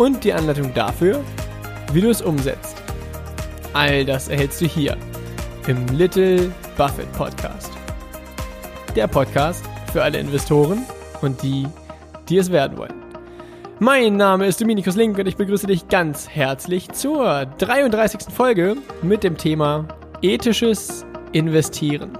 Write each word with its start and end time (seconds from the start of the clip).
Und 0.00 0.24
die 0.24 0.32
Anleitung 0.32 0.72
dafür, 0.72 1.22
wie 1.92 2.00
du 2.00 2.08
es 2.08 2.22
umsetzt. 2.22 2.82
All 3.74 4.02
das 4.06 4.28
erhältst 4.28 4.58
du 4.62 4.64
hier 4.64 4.96
im 5.66 5.86
Little 5.88 6.50
Buffett 6.78 7.12
Podcast. 7.12 7.70
Der 8.96 9.06
Podcast 9.08 9.62
für 9.92 10.02
alle 10.02 10.18
Investoren 10.18 10.86
und 11.20 11.42
die, 11.42 11.66
die 12.30 12.38
es 12.38 12.50
werden 12.50 12.78
wollen. 12.78 12.94
Mein 13.78 14.16
Name 14.16 14.46
ist 14.46 14.58
Dominikus 14.58 14.96
Link 14.96 15.18
und 15.18 15.26
ich 15.26 15.36
begrüße 15.36 15.66
dich 15.66 15.86
ganz 15.88 16.30
herzlich 16.30 16.90
zur 16.92 17.44
33. 17.58 18.32
Folge 18.34 18.78
mit 19.02 19.22
dem 19.22 19.36
Thema 19.36 19.86
ethisches 20.22 21.04
Investieren. 21.32 22.19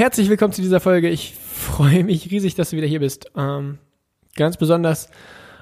Herzlich 0.00 0.30
willkommen 0.30 0.54
zu 0.54 0.62
dieser 0.62 0.80
Folge. 0.80 1.10
Ich 1.10 1.34
freue 1.34 2.04
mich 2.04 2.30
riesig, 2.30 2.54
dass 2.54 2.70
du 2.70 2.78
wieder 2.78 2.86
hier 2.86 3.00
bist. 3.00 3.30
Ähm, 3.36 3.76
ganz 4.34 4.56
besonders 4.56 5.10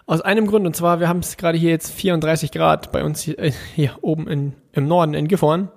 aus 0.07 0.21
einem 0.21 0.47
Grund, 0.47 0.65
und 0.65 0.77
zwar, 0.77 1.01
wir 1.01 1.09
haben 1.09 1.19
es 1.19 1.37
gerade 1.37 1.59
hier 1.59 1.71
jetzt 1.71 1.91
34 1.91 2.53
Grad 2.53 2.93
bei 2.93 3.03
uns 3.03 3.21
hier, 3.21 3.37
äh, 3.41 3.51
hier 3.75 3.97
oben 4.01 4.29
in, 4.29 4.53
im 4.71 4.87
Norden 4.87 5.15
in 5.15 5.27
Gifhorn. 5.27 5.73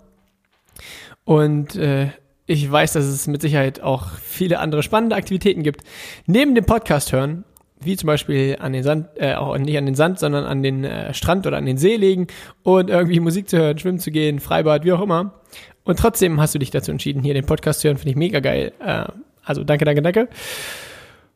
Und 1.25 1.75
äh, 1.75 2.11
ich 2.45 2.71
weiß, 2.71 2.93
dass 2.93 3.05
es 3.05 3.25
mit 3.25 3.41
Sicherheit 3.41 3.81
auch 3.81 4.11
viele 4.19 4.59
andere 4.59 4.83
spannende 4.83 5.15
Aktivitäten 5.15 5.63
gibt. 5.63 5.81
Neben 6.27 6.53
dem 6.53 6.67
Podcast 6.67 7.13
hören, 7.13 7.45
wie 7.79 7.97
zum 7.97 8.05
Beispiel 8.05 8.57
an 8.59 8.73
den 8.73 8.83
Sand, 8.83 9.07
äh, 9.15 9.33
auch 9.33 9.57
nicht 9.57 9.75
an 9.75 9.87
den 9.87 9.95
Sand, 9.95 10.19
sondern 10.19 10.45
an 10.45 10.61
den 10.61 10.83
äh, 10.83 11.15
Strand 11.15 11.47
oder 11.47 11.57
an 11.57 11.65
den 11.65 11.79
See 11.79 11.95
legen 11.95 12.27
und 12.61 12.91
irgendwie 12.91 13.19
Musik 13.21 13.49
zu 13.49 13.57
hören, 13.57 13.79
schwimmen 13.79 13.97
zu 13.97 14.11
gehen, 14.11 14.39
Freibad, 14.39 14.85
wie 14.85 14.91
auch 14.91 15.01
immer. 15.01 15.41
Und 15.83 15.99
trotzdem 15.99 16.39
hast 16.39 16.55
du 16.55 16.59
dich 16.59 16.71
dazu 16.71 16.91
entschieden, 16.91 17.23
hier 17.23 17.33
den 17.33 17.45
Podcast 17.45 17.81
zu 17.81 17.87
hören, 17.87 17.97
finde 17.97 18.11
ich 18.11 18.15
mega 18.15 18.39
geil. 18.39 18.73
Äh, 18.79 19.05
also 19.43 19.63
danke, 19.63 19.85
danke, 19.85 20.01
danke. 20.01 20.27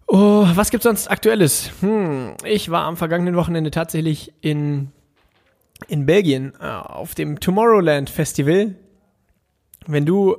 Oh, 0.08 0.46
was 0.54 0.70
gibt's 0.70 0.84
sonst 0.84 1.10
Aktuelles? 1.10 1.72
Hm, 1.82 2.36
ich 2.44 2.70
war 2.70 2.84
am 2.84 2.96
vergangenen 2.96 3.36
Wochenende 3.36 3.72
tatsächlich 3.72 4.34
in, 4.42 4.92
in 5.88 6.06
Belgien 6.06 6.54
äh, 6.62 6.66
auf 6.66 7.16
dem 7.16 7.40
Tomorrowland 7.40 8.10
Festival. 8.10 8.76
Wenn 9.88 10.06
du 10.06 10.38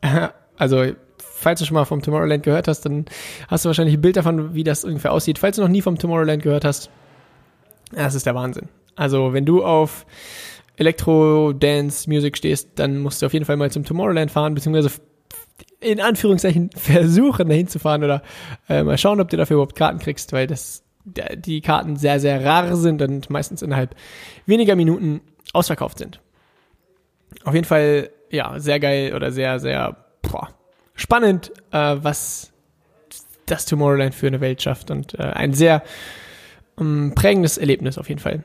also, 0.58 0.84
falls 1.18 1.60
du 1.60 1.66
schon 1.66 1.74
mal 1.74 1.84
vom 1.84 2.02
Tomorrowland 2.02 2.42
gehört 2.42 2.68
hast, 2.68 2.82
dann 2.82 3.06
hast 3.48 3.64
du 3.64 3.68
wahrscheinlich 3.68 3.96
ein 3.96 4.00
Bild 4.00 4.16
davon, 4.16 4.54
wie 4.54 4.64
das 4.64 4.84
ungefähr 4.84 5.12
aussieht. 5.12 5.38
Falls 5.38 5.56
du 5.56 5.62
noch 5.62 5.68
nie 5.68 5.82
vom 5.82 5.98
Tomorrowland 5.98 6.42
gehört 6.42 6.64
hast, 6.64 6.90
das 7.92 8.14
ist 8.14 8.26
der 8.26 8.34
Wahnsinn. 8.34 8.68
Also, 8.96 9.32
wenn 9.32 9.44
du 9.44 9.64
auf 9.64 10.06
Elektro-Dance-Music 10.76 12.36
stehst, 12.36 12.70
dann 12.76 12.98
musst 12.98 13.22
du 13.22 13.26
auf 13.26 13.32
jeden 13.32 13.44
Fall 13.44 13.56
mal 13.56 13.70
zum 13.70 13.84
Tomorrowland 13.84 14.30
fahren, 14.30 14.54
beziehungsweise 14.54 14.90
in 15.80 16.00
Anführungszeichen 16.00 16.70
versuchen, 16.76 17.48
dahin 17.48 17.68
zu 17.68 17.78
fahren 17.78 18.04
oder 18.04 18.22
äh, 18.68 18.82
mal 18.82 18.98
schauen, 18.98 19.20
ob 19.20 19.28
du 19.28 19.36
dafür 19.36 19.54
überhaupt 19.54 19.76
Karten 19.76 19.98
kriegst, 19.98 20.32
weil 20.32 20.46
das 20.46 20.82
die 21.04 21.60
Karten 21.60 21.96
sehr, 21.96 22.18
sehr 22.18 22.44
rar 22.44 22.76
sind 22.76 23.00
und 23.00 23.30
meistens 23.30 23.62
innerhalb 23.62 23.94
weniger 24.44 24.74
Minuten 24.74 25.20
ausverkauft 25.52 25.98
sind. 25.98 26.20
Auf 27.44 27.54
jeden 27.54 27.66
Fall 27.66 28.10
ja, 28.30 28.58
sehr 28.58 28.80
geil 28.80 29.14
oder 29.14 29.30
sehr, 29.30 29.60
sehr 29.60 29.96
boah, 30.22 30.48
spannend, 30.94 31.52
äh, 31.70 31.96
was 32.00 32.52
das 33.46 33.66
Tomorrowland 33.66 34.14
für 34.14 34.26
eine 34.26 34.40
Welt 34.40 34.62
schafft 34.62 34.90
und 34.90 35.16
äh, 35.18 35.22
ein 35.22 35.52
sehr 35.52 35.84
ähm, 36.78 37.12
prägendes 37.14 37.58
Erlebnis 37.58 37.98
auf 37.98 38.08
jeden 38.08 38.20
Fall. 38.20 38.42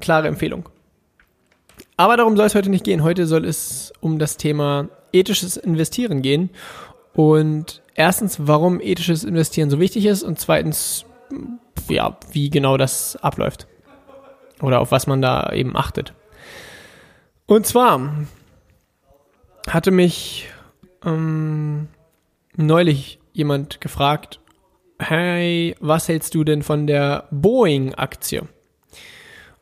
Klare 0.00 0.28
Empfehlung. 0.28 0.68
Aber 2.00 2.16
darum 2.16 2.34
soll 2.34 2.46
es 2.46 2.54
heute 2.54 2.70
nicht 2.70 2.86
gehen. 2.86 3.02
Heute 3.02 3.26
soll 3.26 3.44
es 3.44 3.92
um 4.00 4.18
das 4.18 4.38
Thema 4.38 4.88
ethisches 5.12 5.58
Investieren 5.58 6.22
gehen. 6.22 6.48
Und 7.12 7.82
erstens, 7.94 8.38
warum 8.40 8.80
ethisches 8.80 9.22
Investieren 9.22 9.68
so 9.68 9.78
wichtig 9.78 10.06
ist 10.06 10.22
und 10.22 10.40
zweitens, 10.40 11.04
ja, 11.90 12.16
wie 12.32 12.48
genau 12.48 12.78
das 12.78 13.16
abläuft. 13.16 13.66
Oder 14.62 14.80
auf 14.80 14.92
was 14.92 15.06
man 15.06 15.20
da 15.20 15.52
eben 15.52 15.76
achtet. 15.76 16.14
Und 17.44 17.66
zwar 17.66 18.14
hatte 19.68 19.90
mich 19.90 20.48
ähm, 21.04 21.88
neulich 22.56 23.18
jemand 23.34 23.82
gefragt, 23.82 24.40
hey, 24.98 25.76
was 25.80 26.08
hältst 26.08 26.34
du 26.34 26.44
denn 26.44 26.62
von 26.62 26.86
der 26.86 27.28
Boeing-Aktie? 27.30 28.48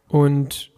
Und 0.06 0.70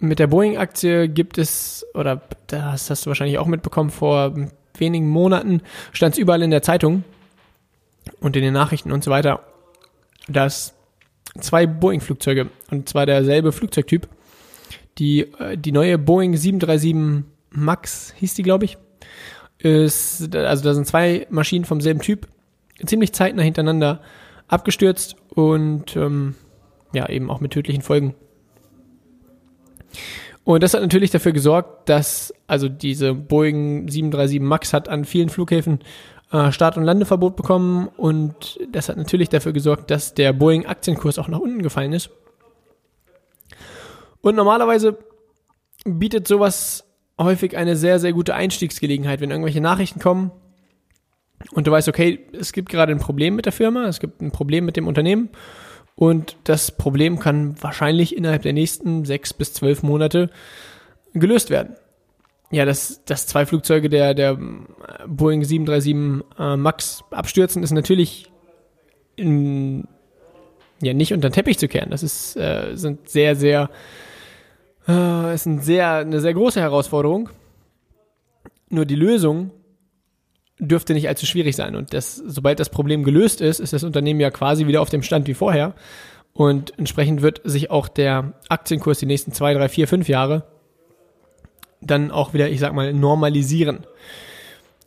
mit 0.00 0.18
der 0.18 0.26
Boeing-Aktie 0.26 1.08
gibt 1.08 1.38
es, 1.38 1.86
oder 1.94 2.22
das 2.46 2.90
hast 2.90 3.04
du 3.04 3.08
wahrscheinlich 3.08 3.38
auch 3.38 3.46
mitbekommen, 3.46 3.90
vor 3.90 4.34
wenigen 4.76 5.08
Monaten 5.08 5.62
stand 5.92 6.14
es 6.14 6.18
überall 6.18 6.42
in 6.42 6.50
der 6.50 6.62
Zeitung 6.62 7.04
und 8.20 8.34
in 8.34 8.42
den 8.42 8.54
Nachrichten 8.54 8.92
und 8.92 9.04
so 9.04 9.10
weiter, 9.10 9.44
dass 10.26 10.74
zwei 11.38 11.66
Boeing-Flugzeuge, 11.66 12.48
und 12.70 12.88
zwar 12.88 13.06
derselbe 13.06 13.52
Flugzeugtyp, 13.52 14.08
die, 14.98 15.20
äh, 15.38 15.56
die 15.56 15.72
neue 15.72 15.98
Boeing 15.98 16.36
737 16.36 17.24
Max 17.50 18.14
hieß 18.16 18.34
die, 18.34 18.42
glaube 18.42 18.64
ich. 18.64 18.78
Ist, 19.58 20.34
also 20.34 20.64
da 20.64 20.74
sind 20.74 20.86
zwei 20.86 21.26
Maschinen 21.28 21.66
vom 21.66 21.80
selben 21.80 22.00
Typ, 22.00 22.26
ziemlich 22.86 23.12
zeitnah 23.12 23.42
hintereinander 23.42 24.00
abgestürzt 24.48 25.16
und 25.34 25.94
ähm, 25.96 26.34
ja, 26.92 27.08
eben 27.08 27.30
auch 27.30 27.40
mit 27.40 27.52
tödlichen 27.52 27.82
Folgen. 27.82 28.14
Und 30.44 30.62
das 30.62 30.74
hat 30.74 30.80
natürlich 30.80 31.10
dafür 31.10 31.32
gesorgt, 31.32 31.88
dass 31.88 32.32
also 32.46 32.68
diese 32.68 33.14
Boeing 33.14 33.88
737 33.88 34.40
Max 34.40 34.72
hat 34.72 34.88
an 34.88 35.04
vielen 35.04 35.28
Flughäfen 35.28 35.80
äh, 36.32 36.50
Start- 36.52 36.76
und 36.76 36.84
Landeverbot 36.84 37.36
bekommen 37.36 37.88
und 37.96 38.58
das 38.72 38.88
hat 38.88 38.96
natürlich 38.96 39.28
dafür 39.28 39.52
gesorgt, 39.52 39.90
dass 39.90 40.14
der 40.14 40.32
Boeing 40.32 40.66
Aktienkurs 40.66 41.18
auch 41.18 41.28
nach 41.28 41.38
unten 41.38 41.62
gefallen 41.62 41.92
ist. 41.92 42.10
Und 44.22 44.36
normalerweise 44.36 44.98
bietet 45.84 46.28
sowas 46.28 46.84
häufig 47.18 47.56
eine 47.56 47.76
sehr, 47.76 47.98
sehr 47.98 48.12
gute 48.12 48.34
Einstiegsgelegenheit, 48.34 49.20
wenn 49.20 49.30
irgendwelche 49.30 49.60
Nachrichten 49.60 50.00
kommen 50.00 50.30
und 51.52 51.66
du 51.66 51.70
weißt, 51.70 51.88
okay, 51.88 52.26
es 52.32 52.52
gibt 52.52 52.68
gerade 52.68 52.92
ein 52.92 52.98
Problem 52.98 53.34
mit 53.34 53.46
der 53.46 53.52
Firma, 53.52 53.86
es 53.86 54.00
gibt 54.00 54.20
ein 54.20 54.30
Problem 54.30 54.64
mit 54.64 54.76
dem 54.76 54.86
Unternehmen 54.86 55.30
und 56.00 56.38
das 56.44 56.70
Problem 56.70 57.18
kann 57.18 57.62
wahrscheinlich 57.62 58.16
innerhalb 58.16 58.40
der 58.40 58.54
nächsten 58.54 59.04
sechs 59.04 59.34
bis 59.34 59.52
zwölf 59.52 59.82
Monate 59.82 60.30
gelöst 61.12 61.50
werden. 61.50 61.76
Ja, 62.50 62.64
dass, 62.64 63.04
dass 63.04 63.26
zwei 63.26 63.44
Flugzeuge 63.44 63.90
der, 63.90 64.14
der 64.14 64.38
Boeing 65.06 65.44
737 65.44 66.24
äh, 66.38 66.56
MAX 66.56 67.04
abstürzen, 67.10 67.62
ist 67.62 67.72
natürlich 67.72 68.32
in, 69.14 69.86
ja, 70.80 70.94
nicht 70.94 71.12
unter 71.12 71.28
den 71.28 71.34
Teppich 71.34 71.58
zu 71.58 71.68
kehren. 71.68 71.90
Das 71.90 72.02
ist, 72.02 72.34
äh, 72.34 72.70
sind 72.76 73.10
sehr, 73.10 73.36
sehr 73.36 73.68
äh, 74.88 75.34
ist 75.34 75.44
ein 75.44 75.60
sehr, 75.60 75.96
eine 75.96 76.22
sehr 76.22 76.32
große 76.32 76.62
Herausforderung. 76.62 77.28
Nur 78.70 78.86
die 78.86 78.96
Lösung 78.96 79.50
dürfte 80.60 80.94
nicht 80.94 81.08
allzu 81.08 81.26
schwierig 81.26 81.56
sein. 81.56 81.74
Und 81.74 81.92
das, 81.94 82.16
sobald 82.16 82.60
das 82.60 82.70
Problem 82.70 83.02
gelöst 83.02 83.40
ist, 83.40 83.60
ist 83.60 83.72
das 83.72 83.84
Unternehmen 83.84 84.20
ja 84.20 84.30
quasi 84.30 84.66
wieder 84.66 84.82
auf 84.82 84.90
dem 84.90 85.02
Stand 85.02 85.26
wie 85.26 85.34
vorher. 85.34 85.74
Und 86.32 86.78
entsprechend 86.78 87.22
wird 87.22 87.40
sich 87.44 87.70
auch 87.70 87.88
der 87.88 88.34
Aktienkurs 88.48 88.98
die 88.98 89.06
nächsten 89.06 89.32
zwei, 89.32 89.52
drei, 89.54 89.68
vier, 89.68 89.88
fünf 89.88 90.08
Jahre 90.08 90.44
dann 91.80 92.10
auch 92.10 92.34
wieder, 92.34 92.50
ich 92.50 92.60
sag 92.60 92.74
mal, 92.74 92.92
normalisieren. 92.92 93.86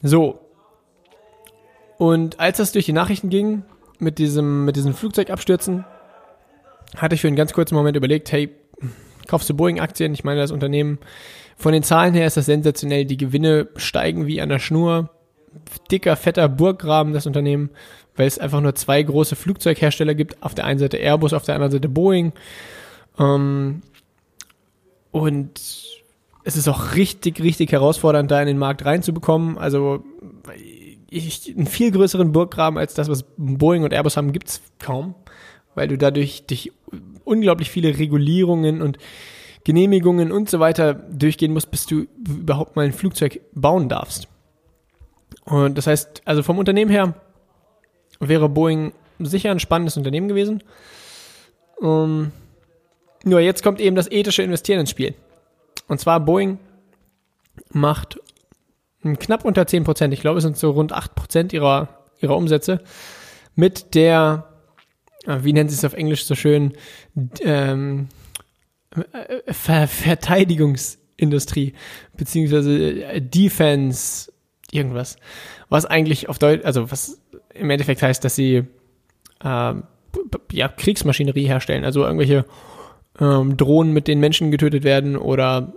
So. 0.01 0.39
Und 1.97 2.39
als 2.39 2.57
das 2.57 2.71
durch 2.71 2.85
die 2.85 2.93
Nachrichten 2.93 3.29
ging, 3.29 3.63
mit 3.99 4.19
diesem, 4.19 4.65
mit 4.65 4.75
diesem 4.75 4.93
Flugzeugabstürzen, 4.93 5.85
hatte 6.97 7.15
ich 7.15 7.21
für 7.21 7.27
einen 7.27 7.35
ganz 7.35 7.53
kurzen 7.53 7.75
Moment 7.75 7.97
überlegt, 7.97 8.31
hey, 8.31 8.53
kaufst 9.27 9.49
du 9.49 9.55
Boeing-Aktien. 9.55 10.13
Ich 10.13 10.23
meine, 10.23 10.41
das 10.41 10.51
Unternehmen, 10.51 10.99
von 11.55 11.73
den 11.73 11.83
Zahlen 11.83 12.13
her 12.13 12.27
ist 12.27 12.37
das 12.37 12.45
sensationell. 12.45 13.05
Die 13.05 13.17
Gewinne 13.17 13.69
steigen 13.75 14.27
wie 14.27 14.41
an 14.41 14.49
der 14.49 14.59
Schnur. 14.59 15.09
Dicker, 15.91 16.15
fetter 16.15 16.49
Burggraben, 16.49 17.13
das 17.13 17.25
Unternehmen, 17.25 17.69
weil 18.15 18.27
es 18.27 18.39
einfach 18.39 18.61
nur 18.61 18.75
zwei 18.75 19.01
große 19.01 19.35
Flugzeughersteller 19.35 20.15
gibt. 20.15 20.41
Auf 20.43 20.55
der 20.55 20.65
einen 20.65 20.79
Seite 20.79 20.97
Airbus, 20.97 21.33
auf 21.33 21.43
der 21.43 21.55
anderen 21.55 21.71
Seite 21.71 21.89
Boeing. 21.89 22.33
Ähm, 23.19 23.81
und 25.11 25.61
es 26.43 26.57
ist 26.57 26.67
auch 26.67 26.95
richtig, 26.95 27.41
richtig 27.41 27.71
herausfordernd, 27.71 28.29
da 28.29 28.41
in 28.41 28.47
den 28.47 28.57
Markt 28.57 28.85
reinzubekommen. 28.85 29.57
Also 29.57 30.03
ich, 31.09 31.53
einen 31.55 31.67
viel 31.67 31.91
größeren 31.91 32.31
Burggraben 32.31 32.77
als 32.77 32.93
das, 32.93 33.09
was 33.09 33.25
Boeing 33.37 33.83
und 33.83 33.93
Airbus 33.93 34.17
haben, 34.17 34.33
gibt's 34.33 34.61
kaum, 34.79 35.15
weil 35.75 35.87
du 35.87 35.97
dadurch 35.97 36.45
durch 36.47 36.71
unglaublich 37.23 37.69
viele 37.69 37.97
Regulierungen 37.97 38.81
und 38.81 38.97
Genehmigungen 39.63 40.31
und 40.31 40.49
so 40.49 40.59
weiter 40.59 40.93
durchgehen 40.93 41.53
musst, 41.53 41.71
bis 41.71 41.85
du 41.85 42.05
überhaupt 42.27 42.75
mal 42.75 42.85
ein 42.85 42.93
Flugzeug 42.93 43.39
bauen 43.53 43.87
darfst. 43.87 44.27
Und 45.45 45.77
das 45.77 45.87
heißt, 45.87 46.21
also 46.25 46.43
vom 46.43 46.57
Unternehmen 46.57 46.91
her 46.91 47.15
wäre 48.19 48.49
Boeing 48.49 48.93
sicher 49.19 49.51
ein 49.51 49.59
spannendes 49.59 49.97
Unternehmen 49.97 50.27
gewesen. 50.27 50.63
Um, 51.77 52.31
nur 53.23 53.39
jetzt 53.39 53.63
kommt 53.63 53.79
eben 53.79 53.95
das 53.95 54.09
ethische 54.11 54.43
Investieren 54.43 54.81
ins 54.81 54.89
Spiel. 54.89 55.15
Und 55.87 55.99
zwar 55.99 56.19
Boeing 56.19 56.59
macht 57.71 58.19
knapp 59.19 59.45
unter 59.45 59.67
10 59.67 59.83
Prozent, 59.83 60.13
ich 60.13 60.21
glaube 60.21 60.37
es 60.37 60.43
sind 60.43 60.57
so 60.57 60.71
rund 60.71 60.93
8 60.93 61.15
Prozent 61.15 61.53
ihrer, 61.53 61.89
ihrer 62.19 62.37
Umsätze, 62.37 62.81
mit 63.55 63.95
der, 63.95 64.47
äh, 65.25 65.39
wie 65.41 65.53
nennen 65.53 65.69
sie 65.69 65.75
es 65.75 65.85
auf 65.85 65.93
Englisch 65.93 66.25
so 66.25 66.35
schön, 66.35 66.73
ähm, 67.41 68.07
äh, 68.91 69.53
Ver 69.53 69.87
Verteidigungsindustrie, 69.87 71.73
beziehungsweise 72.15 73.03
äh, 73.03 73.21
Defense, 73.21 74.31
irgendwas. 74.73 75.17
Was 75.69 75.85
eigentlich 75.85 76.29
auf 76.29 76.39
Deutsch, 76.39 76.65
also 76.65 76.91
was 76.91 77.21
im 77.53 77.69
Endeffekt 77.69 78.01
heißt, 78.01 78.23
dass 78.23 78.35
sie 78.35 78.65
äh, 79.43 79.73
ja, 80.51 80.67
Kriegsmaschinerie 80.67 81.47
herstellen, 81.47 81.85
also 81.85 82.03
irgendwelche 82.03 82.45
ähm, 83.19 83.57
Drohnen, 83.57 83.93
mit 83.93 84.07
denen 84.07 84.21
Menschen 84.21 84.51
getötet 84.51 84.83
werden 84.83 85.17
oder 85.17 85.73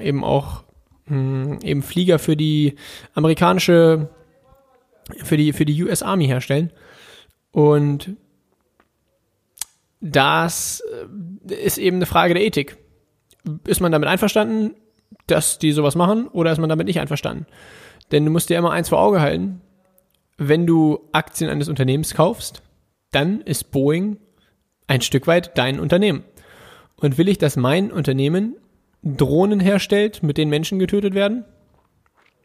eben 0.00 0.24
auch 0.24 0.64
mh, 1.06 1.44
hm, 1.44 1.58
eben 1.62 1.82
Flieger 1.82 2.18
für 2.18 2.36
die 2.36 2.76
amerikanische, 3.14 4.08
für 5.22 5.36
die, 5.36 5.52
für 5.52 5.64
die 5.64 5.82
US 5.84 6.02
Army 6.02 6.26
herstellen. 6.26 6.72
Und 7.52 8.16
das 10.00 10.82
äh, 11.48 11.54
ist 11.54 11.78
eben 11.78 11.96
eine 11.96 12.06
Frage 12.06 12.34
der 12.34 12.44
Ethik. 12.44 12.76
Ist 13.66 13.80
man 13.80 13.92
damit 13.92 14.08
einverstanden, 14.08 14.74
dass 15.26 15.58
die 15.58 15.72
sowas 15.72 15.94
machen 15.94 16.28
oder 16.28 16.52
ist 16.52 16.58
man 16.58 16.68
damit 16.68 16.86
nicht 16.86 17.00
einverstanden? 17.00 17.46
Denn 18.12 18.24
du 18.24 18.30
musst 18.30 18.50
dir 18.50 18.58
immer 18.58 18.70
eins 18.70 18.88
vor 18.88 19.00
Auge 19.00 19.20
halten. 19.20 19.60
Wenn 20.38 20.66
du 20.66 21.00
Aktien 21.12 21.50
eines 21.50 21.68
Unternehmens 21.68 22.14
kaufst, 22.14 22.62
dann 23.10 23.40
ist 23.40 23.70
Boeing 23.70 24.18
ein 24.86 25.00
Stück 25.00 25.26
weit 25.26 25.56
dein 25.58 25.80
Unternehmen. 25.80 26.24
Und 26.96 27.18
will 27.18 27.28
ich, 27.28 27.38
dass 27.38 27.56
mein 27.56 27.90
Unternehmen 27.90 28.56
Drohnen 29.02 29.60
herstellt, 29.60 30.22
mit 30.22 30.38
denen 30.38 30.50
Menschen 30.50 30.78
getötet 30.78 31.14
werden? 31.14 31.44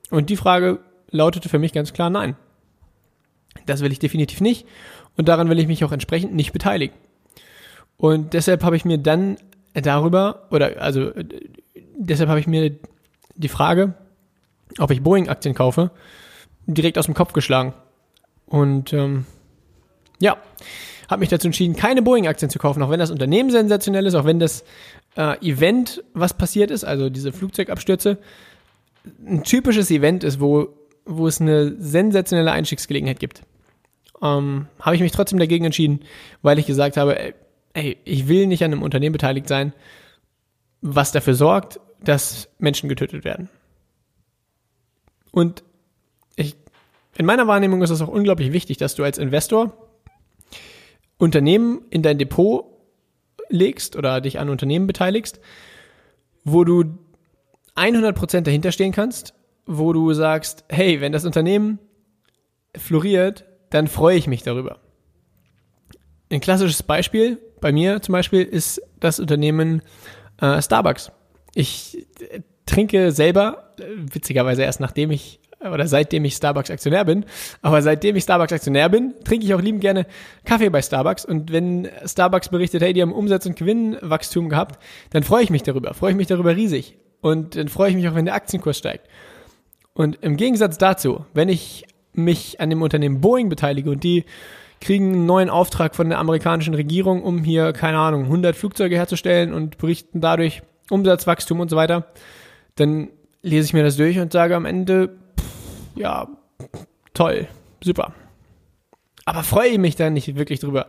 Und 0.09 0.29
die 0.29 0.37
Frage 0.37 0.79
lautete 1.09 1.49
für 1.49 1.59
mich 1.59 1.73
ganz 1.73 1.93
klar 1.93 2.09
nein. 2.09 2.35
Das 3.65 3.81
will 3.81 3.91
ich 3.91 3.99
definitiv 3.99 4.41
nicht. 4.41 4.65
Und 5.17 5.27
daran 5.27 5.49
will 5.49 5.59
ich 5.59 5.67
mich 5.67 5.83
auch 5.83 5.91
entsprechend 5.91 6.33
nicht 6.33 6.53
beteiligen. 6.53 6.95
Und 7.97 8.33
deshalb 8.33 8.63
habe 8.63 8.75
ich 8.75 8.85
mir 8.85 8.97
dann 8.97 9.37
darüber, 9.73 10.47
oder 10.51 10.81
also 10.81 11.11
deshalb 11.97 12.29
habe 12.29 12.39
ich 12.39 12.47
mir 12.47 12.77
die 13.35 13.47
Frage, 13.47 13.93
ob 14.79 14.91
ich 14.91 15.01
Boeing-Aktien 15.01 15.55
kaufe, 15.55 15.91
direkt 16.65 16.97
aus 16.97 17.05
dem 17.05 17.13
Kopf 17.13 17.33
geschlagen. 17.33 17.73
Und 18.45 18.93
ähm, 18.93 19.25
ja, 20.19 20.37
habe 21.09 21.19
mich 21.19 21.29
dazu 21.29 21.47
entschieden, 21.47 21.75
keine 21.75 22.01
Boeing-Aktien 22.01 22.49
zu 22.49 22.59
kaufen, 22.59 22.81
auch 22.83 22.89
wenn 22.89 22.99
das 22.99 23.11
Unternehmen 23.11 23.49
sensationell 23.49 24.05
ist, 24.05 24.15
auch 24.15 24.25
wenn 24.25 24.39
das 24.39 24.63
äh, 25.17 25.37
Event, 25.45 26.03
was 26.13 26.33
passiert 26.33 26.71
ist, 26.71 26.83
also 26.83 27.09
diese 27.09 27.33
Flugzeugabstürze, 27.33 28.17
ein 29.25 29.43
typisches 29.43 29.91
Event 29.91 30.23
ist, 30.23 30.39
wo, 30.39 30.69
wo 31.05 31.27
es 31.27 31.41
eine 31.41 31.75
sensationelle 31.79 32.51
Einstiegsgelegenheit 32.51 33.19
gibt. 33.19 33.41
Ähm, 34.21 34.67
habe 34.79 34.95
ich 34.95 35.01
mich 35.01 35.11
trotzdem 35.11 35.39
dagegen 35.39 35.65
entschieden, 35.65 36.01
weil 36.41 36.59
ich 36.59 36.67
gesagt 36.67 36.97
habe, 36.97 37.19
ey, 37.19 37.33
ey, 37.73 37.97
ich 38.05 38.27
will 38.27 38.47
nicht 38.47 38.63
an 38.63 38.71
einem 38.71 38.83
Unternehmen 38.83 39.13
beteiligt 39.13 39.47
sein, 39.47 39.73
was 40.81 41.11
dafür 41.11 41.33
sorgt, 41.33 41.79
dass 42.03 42.49
Menschen 42.59 42.89
getötet 42.89 43.23
werden. 43.23 43.49
Und 45.31 45.63
ich, 46.35 46.55
in 47.17 47.25
meiner 47.25 47.47
Wahrnehmung 47.47 47.81
ist 47.81 47.89
es 47.89 48.01
auch 48.01 48.07
unglaublich 48.07 48.51
wichtig, 48.51 48.77
dass 48.77 48.95
du 48.95 49.03
als 49.03 49.17
Investor 49.17 49.73
Unternehmen 51.17 51.83
in 51.89 52.01
dein 52.01 52.17
Depot 52.17 52.65
legst 53.49 53.95
oder 53.95 54.21
dich 54.21 54.39
an 54.39 54.49
Unternehmen 54.49 54.87
beteiligst, 54.87 55.39
wo 56.43 56.63
du 56.63 56.97
100% 57.75 58.41
dahinter 58.41 58.71
stehen 58.71 58.91
kannst, 58.91 59.33
wo 59.65 59.93
du 59.93 60.13
sagst, 60.13 60.65
hey, 60.69 60.99
wenn 60.99 61.11
das 61.11 61.25
Unternehmen 61.25 61.79
floriert, 62.75 63.45
dann 63.69 63.87
freue 63.87 64.17
ich 64.17 64.27
mich 64.27 64.43
darüber. 64.43 64.79
Ein 66.31 66.39
klassisches 66.39 66.83
Beispiel 66.83 67.39
bei 67.59 67.71
mir 67.71 68.01
zum 68.01 68.13
Beispiel 68.13 68.43
ist 68.43 68.81
das 68.99 69.19
Unternehmen 69.19 69.81
äh, 70.39 70.61
Starbucks. 70.61 71.11
Ich 71.53 72.07
trinke 72.65 73.11
selber, 73.11 73.73
äh, 73.79 73.83
witzigerweise 74.13 74.63
erst 74.63 74.79
nachdem 74.79 75.11
ich 75.11 75.39
oder 75.63 75.87
seitdem 75.87 76.25
ich 76.25 76.35
Starbucks 76.35 76.71
Aktionär 76.71 77.05
bin. 77.05 77.25
Aber 77.61 77.81
seitdem 77.81 78.15
ich 78.15 78.23
Starbucks 78.23 78.53
Aktionär 78.53 78.89
bin, 78.89 79.13
trinke 79.23 79.45
ich 79.45 79.53
auch 79.53 79.61
lieben 79.61 79.79
gerne 79.79 80.07
Kaffee 80.43 80.69
bei 80.69 80.81
Starbucks. 80.81 81.25
Und 81.25 81.51
wenn 81.51 81.87
Starbucks 82.05 82.49
berichtet, 82.49 82.81
hey, 82.81 82.93
die 82.93 83.01
haben 83.01 83.13
Umsatz- 83.13 83.45
und 83.45 83.55
Gewinnwachstum 83.55 84.49
gehabt, 84.49 84.81
dann 85.11 85.23
freue 85.23 85.43
ich 85.43 85.49
mich 85.49 85.63
darüber, 85.63 85.93
freue 85.93 86.11
ich 86.11 86.17
mich 86.17 86.27
darüber 86.27 86.55
riesig. 86.55 86.97
Und 87.21 87.55
dann 87.55 87.67
freue 87.67 87.91
ich 87.91 87.95
mich 87.95 88.07
auch, 88.09 88.15
wenn 88.15 88.25
der 88.25 88.33
Aktienkurs 88.33 88.77
steigt. 88.77 89.07
Und 89.93 90.17
im 90.21 90.37
Gegensatz 90.37 90.77
dazu, 90.77 91.25
wenn 91.33 91.49
ich 91.49 91.85
mich 92.13 92.59
an 92.59 92.69
dem 92.69 92.81
Unternehmen 92.81 93.21
Boeing 93.21 93.49
beteilige 93.49 93.91
und 93.91 94.03
die 94.03 94.25
kriegen 94.79 95.13
einen 95.13 95.25
neuen 95.27 95.49
Auftrag 95.49 95.95
von 95.95 96.09
der 96.09 96.17
amerikanischen 96.17 96.73
Regierung, 96.73 97.21
um 97.21 97.43
hier, 97.43 97.71
keine 97.71 97.99
Ahnung, 97.99 98.23
100 98.23 98.55
Flugzeuge 98.55 98.95
herzustellen 98.95 99.53
und 99.53 99.77
berichten 99.77 100.21
dadurch 100.21 100.63
Umsatzwachstum 100.89 101.59
und 101.59 101.69
so 101.69 101.75
weiter, 101.75 102.07
dann 102.81 103.09
lese 103.41 103.67
ich 103.67 103.73
mir 103.73 103.83
das 103.83 103.97
durch 103.97 104.19
und 104.19 104.33
sage 104.33 104.55
am 104.55 104.65
Ende, 104.65 105.17
ja, 105.95 106.27
toll, 107.13 107.47
super. 107.83 108.13
Aber 109.25 109.43
freue 109.43 109.69
ich 109.69 109.77
mich 109.77 109.95
da 109.95 110.09
nicht 110.09 110.35
wirklich 110.35 110.59
drüber. 110.59 110.87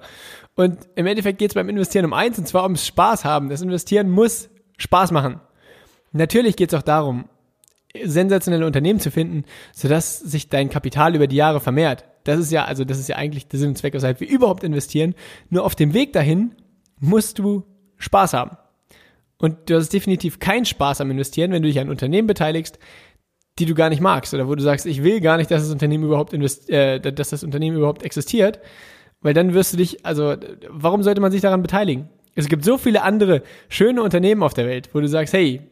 Und 0.55 0.79
im 0.97 1.07
Endeffekt 1.07 1.39
geht 1.39 1.51
es 1.51 1.55
beim 1.55 1.69
Investieren 1.69 2.05
um 2.05 2.13
eins, 2.13 2.39
und 2.39 2.49
zwar 2.49 2.65
ums 2.65 2.87
Spaß 2.87 3.25
haben. 3.25 3.49
Das 3.49 3.63
Investieren 3.63 4.11
muss 4.11 4.49
Spaß 4.79 5.13
machen. 5.13 5.41
Natürlich 6.13 6.57
geht 6.57 6.73
es 6.73 6.79
auch 6.79 6.83
darum, 6.83 7.29
sensationelle 8.03 8.67
Unternehmen 8.67 9.01
zu 9.01 9.11
finden, 9.11 9.45
sodass 9.73 10.19
sich 10.19 10.49
dein 10.49 10.71
Kapital 10.71 11.15
über 11.15 11.27
die 11.27 11.37
Jahre 11.37 11.61
vermehrt. 11.61 12.05
Das 12.25 12.39
ist 12.39 12.53
ja, 12.53 12.65
also 12.65 12.85
das 12.85 12.99
ist 12.99 13.09
ja 13.09 13.17
eigentlich 13.17 13.49
der 13.49 13.59
Sinn 13.59 13.71
und 13.71 13.79
Zweck, 13.79 13.95
weshalb 13.95 14.21
wir 14.21 14.29
überhaupt 14.29 14.65
investieren. 14.65 15.15
Nur 15.51 15.65
auf 15.65 15.75
dem 15.75 15.93
Weg 15.93 16.13
dahin 16.13 16.55
musst 17.01 17.39
du 17.39 17.65
Spaß 17.99 18.33
haben. 18.35 18.57
Und 19.43 19.69
du 19.69 19.75
hast 19.75 19.93
definitiv 19.93 20.39
keinen 20.39 20.65
Spaß 20.65 21.01
am 21.01 21.11
Investieren, 21.11 21.51
wenn 21.51 21.63
du 21.63 21.69
dich 21.69 21.81
an 21.81 21.91
Unternehmen 21.91 22.29
beteiligst, 22.29 22.79
die 23.59 23.67
du 23.67 23.75
gar 23.75 23.89
nicht 23.89 24.01
magst 24.01 24.33
oder 24.33 24.47
wo 24.47 24.55
du 24.55 24.63
sagst, 24.63 24.87
ich 24.87 25.03
will 25.03 25.21
gar 25.21 25.37
nicht, 25.37 25.51
dass 25.51 25.63
das 25.63 25.73
Unternehmen 25.73 26.05
überhaupt 26.05 26.33
invest 26.33 26.71
äh, 26.71 27.01
dass 27.01 27.31
das 27.31 27.43
Unternehmen 27.43 27.77
überhaupt 27.77 28.05
existiert, 28.05 28.61
weil 29.21 29.35
dann 29.35 29.53
wirst 29.53 29.73
du 29.73 29.79
dich, 29.79 30.07
also 30.07 30.37
warum 30.69 31.03
sollte 31.03 31.21
man 31.21 31.33
sich 31.33 31.41
daran 31.41 31.61
beteiligen? 31.61 32.09
Es 32.37 32.49
gibt 32.49 32.65
so 32.65 32.79
viele 32.79 33.03
andere 33.03 33.43
schöne 33.69 34.01
Unternehmen 34.01 34.45
auf 34.45 34.55
der 34.55 34.67
Welt, 34.67 34.91
wo 34.93 35.01
du 35.01 35.09
sagst, 35.09 35.35
hey, 35.35 35.63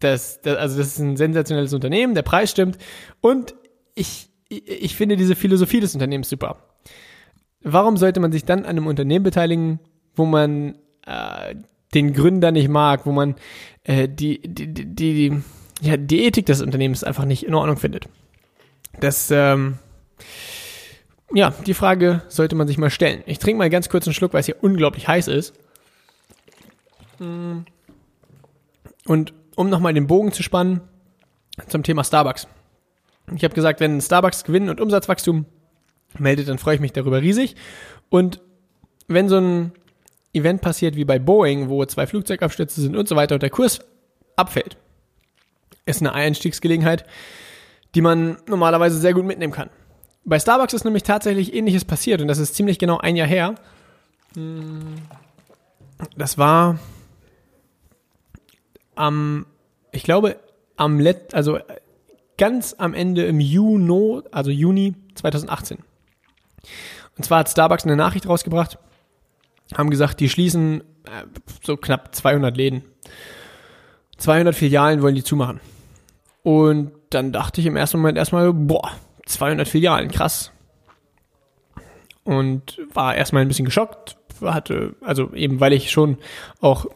das, 0.00 0.42
das 0.42 0.58
also 0.58 0.76
das 0.76 0.88
ist 0.88 0.98
ein 0.98 1.16
sensationelles 1.16 1.72
Unternehmen, 1.72 2.14
der 2.14 2.22
Preis 2.22 2.50
stimmt 2.50 2.76
und 3.22 3.54
ich 3.94 4.28
ich 4.50 4.94
finde 4.94 5.16
diese 5.16 5.34
Philosophie 5.34 5.80
des 5.80 5.94
Unternehmens 5.94 6.28
super. 6.28 6.58
Warum 7.62 7.96
sollte 7.96 8.20
man 8.20 8.32
sich 8.32 8.44
dann 8.44 8.60
an 8.60 8.76
einem 8.76 8.86
Unternehmen 8.86 9.22
beteiligen, 9.22 9.80
wo 10.14 10.26
man 10.26 10.76
äh, 11.06 11.54
den 11.94 12.12
Gründer 12.12 12.50
nicht 12.52 12.68
mag, 12.68 13.06
wo 13.06 13.12
man 13.12 13.36
äh, 13.84 14.08
die, 14.08 14.40
die, 14.40 14.72
die, 14.72 14.94
die 14.94 15.42
ja, 15.80 15.96
die 15.96 16.24
Ethik 16.24 16.46
des 16.46 16.62
Unternehmens 16.62 17.04
einfach 17.04 17.24
nicht 17.24 17.44
in 17.44 17.54
Ordnung 17.54 17.76
findet. 17.76 18.08
Das, 19.00 19.30
ähm, 19.30 19.78
ja, 21.32 21.52
die 21.66 21.74
Frage 21.74 22.22
sollte 22.28 22.54
man 22.54 22.68
sich 22.68 22.78
mal 22.78 22.90
stellen. 22.90 23.22
Ich 23.26 23.38
trinke 23.38 23.58
mal 23.58 23.70
ganz 23.70 23.88
kurz 23.88 24.06
einen 24.06 24.14
Schluck, 24.14 24.32
weil 24.32 24.40
es 24.40 24.46
hier 24.46 24.62
unglaublich 24.62 25.08
heiß 25.08 25.28
ist. 25.28 25.54
Und 27.18 27.66
um 29.56 29.68
nochmal 29.68 29.94
den 29.94 30.06
Bogen 30.06 30.32
zu 30.32 30.42
spannen 30.42 30.80
zum 31.68 31.82
Thema 31.82 32.04
Starbucks. 32.04 32.48
Ich 33.34 33.44
habe 33.44 33.54
gesagt, 33.54 33.80
wenn 33.80 34.00
Starbucks 34.00 34.44
Gewinn 34.44 34.68
und 34.68 34.80
Umsatzwachstum 34.80 35.46
meldet, 36.18 36.48
dann 36.48 36.58
freue 36.58 36.76
ich 36.76 36.80
mich 36.80 36.92
darüber 36.92 37.20
riesig. 37.20 37.56
Und 38.10 38.40
wenn 39.08 39.28
so 39.28 39.38
ein 39.38 39.72
Event 40.34 40.60
passiert 40.60 40.96
wie 40.96 41.04
bei 41.04 41.18
Boeing, 41.18 41.68
wo 41.68 41.84
zwei 41.86 42.06
Flugzeugabstürze 42.06 42.80
sind 42.80 42.96
und 42.96 43.08
so 43.08 43.16
weiter 43.16 43.34
und 43.34 43.42
der 43.42 43.50
Kurs 43.50 43.80
abfällt, 44.36 44.76
ist 45.86 46.00
eine 46.00 46.12
Einstiegsgelegenheit, 46.12 47.04
die 47.94 48.00
man 48.00 48.38
normalerweise 48.46 48.98
sehr 48.98 49.14
gut 49.14 49.24
mitnehmen 49.24 49.52
kann. 49.52 49.70
Bei 50.24 50.38
Starbucks 50.38 50.72
ist 50.72 50.84
nämlich 50.84 51.02
tatsächlich 51.02 51.54
ähnliches 51.54 51.84
passiert 51.84 52.20
und 52.20 52.28
das 52.28 52.38
ist 52.38 52.54
ziemlich 52.54 52.78
genau 52.78 52.98
ein 52.98 53.16
Jahr 53.16 53.28
her. 53.28 53.54
Das 56.16 56.38
war 56.38 56.78
am, 58.94 59.46
ich 59.92 60.02
glaube, 60.02 60.36
am 60.76 60.98
Let, 60.98 61.34
also 61.34 61.58
ganz 62.38 62.74
am 62.78 62.94
Ende 62.94 63.26
im 63.26 63.38
Juni, 63.38 64.22
also 64.32 64.50
Juni 64.50 64.94
2018. 65.14 65.78
Und 67.16 67.24
zwar 67.24 67.40
hat 67.40 67.50
Starbucks 67.50 67.84
eine 67.84 67.96
Nachricht 67.96 68.28
rausgebracht, 68.28 68.78
haben 69.72 69.90
gesagt, 69.90 70.20
die 70.20 70.28
schließen 70.28 70.82
äh, 71.04 71.24
so 71.62 71.76
knapp 71.76 72.14
200 72.14 72.56
Läden. 72.56 72.84
200 74.18 74.54
Filialen 74.54 75.02
wollen 75.02 75.14
die 75.14 75.24
zumachen. 75.24 75.60
Und 76.42 76.92
dann 77.10 77.32
dachte 77.32 77.60
ich 77.60 77.66
im 77.66 77.76
ersten 77.76 77.98
Moment 77.98 78.18
erstmal, 78.18 78.52
boah, 78.52 78.90
200 79.26 79.66
Filialen, 79.66 80.10
krass. 80.10 80.52
Und 82.22 82.80
war 82.92 83.14
erstmal 83.14 83.42
ein 83.42 83.48
bisschen 83.48 83.64
geschockt, 83.64 84.16
hatte, 84.42 84.94
also 85.00 85.32
eben 85.34 85.60
weil 85.60 85.72
ich 85.72 85.90
schon 85.90 86.18
auch 86.60 86.86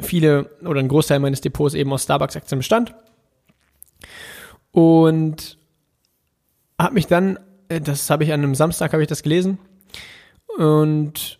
viele 0.00 0.50
oder 0.64 0.80
ein 0.80 0.88
Großteil 0.88 1.18
meines 1.18 1.40
Depots 1.40 1.74
eben 1.74 1.92
aus 1.92 2.04
Starbucks-Aktien 2.04 2.58
bestand. 2.58 2.94
Und 4.70 5.58
habe 6.80 6.94
mich 6.94 7.06
dann, 7.06 7.38
äh, 7.68 7.80
das 7.80 8.10
habe 8.10 8.24
ich 8.24 8.32
an 8.32 8.42
einem 8.42 8.54
Samstag, 8.54 8.92
habe 8.92 9.02
ich 9.02 9.08
das 9.08 9.22
gelesen 9.22 9.58
und 10.56 11.38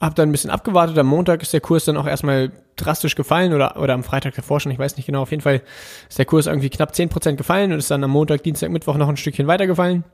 habe 0.00 0.14
dann 0.14 0.28
ein 0.28 0.32
bisschen 0.32 0.50
abgewartet. 0.50 0.98
Am 0.98 1.06
Montag 1.06 1.42
ist 1.42 1.52
der 1.52 1.60
Kurs 1.60 1.86
dann 1.86 1.96
auch 1.96 2.06
erstmal 2.06 2.52
drastisch 2.76 3.14
gefallen 3.14 3.54
oder, 3.54 3.80
oder 3.80 3.94
am 3.94 4.04
Freitag 4.04 4.34
davor 4.34 4.60
schon, 4.60 4.72
ich 4.72 4.78
weiß 4.78 4.96
nicht 4.96 5.06
genau. 5.06 5.22
Auf 5.22 5.30
jeden 5.30 5.42
Fall 5.42 5.62
ist 6.08 6.18
der 6.18 6.26
Kurs 6.26 6.46
irgendwie 6.46 6.68
knapp 6.68 6.92
10% 6.92 7.36
gefallen 7.36 7.72
und 7.72 7.78
ist 7.78 7.90
dann 7.90 8.04
am 8.04 8.10
Montag, 8.10 8.42
Dienstag, 8.42 8.70
Mittwoch 8.70 8.96
noch 8.96 9.08
ein 9.08 9.16
Stückchen 9.16 9.46
weiter 9.46 9.66
gefallen. 9.66 10.04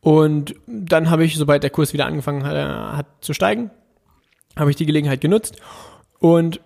Und 0.00 0.54
dann 0.66 1.10
habe 1.10 1.24
ich, 1.24 1.36
sobald 1.36 1.64
der 1.64 1.70
Kurs 1.70 1.92
wieder 1.92 2.06
angefangen 2.06 2.44
hat, 2.44 2.54
äh, 2.54 2.96
hat 2.96 3.06
zu 3.20 3.34
steigen, 3.34 3.70
habe 4.56 4.70
ich 4.70 4.76
die 4.76 4.86
Gelegenheit 4.86 5.20
genutzt 5.20 5.56
und 6.20 6.60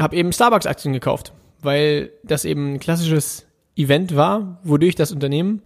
habe 0.00 0.16
eben 0.16 0.32
Starbucks-Aktien 0.32 0.92
gekauft, 0.92 1.32
weil 1.60 2.10
das 2.24 2.44
eben 2.44 2.74
ein 2.74 2.80
klassisches 2.80 3.46
Event 3.76 4.16
war, 4.16 4.58
wodurch 4.64 4.96
das 4.96 5.12
Unternehmen 5.12 5.62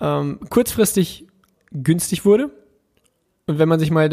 ähm, 0.00 0.38
kurzfristig 0.48 1.26
günstig 1.72 2.24
wurde. 2.24 2.50
Und 3.46 3.58
wenn 3.58 3.68
man 3.68 3.80
sich 3.80 3.90
mal 3.90 4.08